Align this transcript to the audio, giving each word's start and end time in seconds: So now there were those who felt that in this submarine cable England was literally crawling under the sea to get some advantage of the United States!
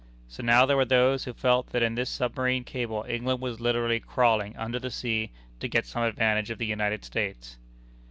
So 0.27 0.41
now 0.41 0.65
there 0.65 0.77
were 0.77 0.83
those 0.83 1.25
who 1.25 1.33
felt 1.33 1.67
that 1.67 1.83
in 1.83 1.93
this 1.93 2.09
submarine 2.09 2.63
cable 2.63 3.05
England 3.07 3.39
was 3.39 3.59
literally 3.59 3.99
crawling 3.99 4.57
under 4.57 4.79
the 4.79 4.89
sea 4.89 5.29
to 5.59 5.67
get 5.67 5.85
some 5.85 6.01
advantage 6.01 6.49
of 6.49 6.57
the 6.57 6.65
United 6.65 7.05
States! 7.05 7.59